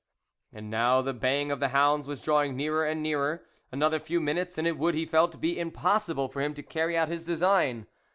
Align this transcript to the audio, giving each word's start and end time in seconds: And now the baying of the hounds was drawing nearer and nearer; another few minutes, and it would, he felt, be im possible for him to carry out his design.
And 0.51 0.71
now 0.71 1.03
the 1.03 1.13
baying 1.13 1.51
of 1.51 1.59
the 1.59 1.67
hounds 1.67 2.07
was 2.07 2.21
drawing 2.21 2.55
nearer 2.55 2.83
and 2.83 3.03
nearer; 3.03 3.45
another 3.71 3.99
few 3.99 4.19
minutes, 4.19 4.57
and 4.57 4.65
it 4.65 4.79
would, 4.79 4.95
he 4.95 5.05
felt, 5.05 5.39
be 5.39 5.59
im 5.59 5.69
possible 5.69 6.27
for 6.27 6.41
him 6.41 6.55
to 6.55 6.63
carry 6.63 6.97
out 6.97 7.07
his 7.07 7.23
design. 7.23 7.85